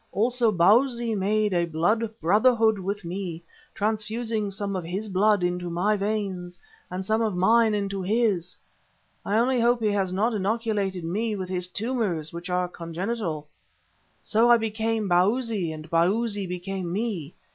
Also 0.11 0.51
Bausi 0.51 1.13
made 1.15 1.53
a 1.53 1.65
blood 1.65 2.09
brotherhood 2.19 2.79
with 2.79 3.05
me, 3.05 3.43
transfusing 3.75 4.49
some 4.49 4.75
of 4.75 4.83
his 4.83 5.07
blood 5.07 5.43
into 5.43 5.69
my 5.69 5.95
veins 5.95 6.57
and 6.89 7.05
some 7.05 7.21
of 7.21 7.35
mine 7.35 7.75
into 7.75 8.01
his. 8.01 8.55
I 9.23 9.37
only 9.37 9.59
hope 9.59 9.79
he 9.79 9.91
has 9.91 10.11
not 10.11 10.33
inoculated 10.33 11.03
me 11.03 11.35
with 11.35 11.49
his 11.49 11.67
tumours, 11.67 12.33
which 12.33 12.49
are 12.49 12.67
congenital. 12.67 13.47
So 14.23 14.49
I 14.49 14.57
became 14.57 15.07
Bausi 15.07 15.71
and 15.71 15.87
Bausi 15.87 16.47
became 16.47 16.91
me. 16.91 17.35